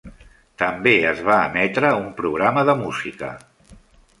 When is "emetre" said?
1.49-1.91